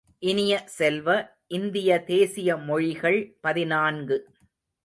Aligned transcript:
இனிய 0.19 0.63
செல்வ, 0.65 1.07
இந்திய 1.47 2.03
தேசிய 2.03 2.57
மொழிகள் 2.57 3.37
பதினான்கு. 3.41 4.17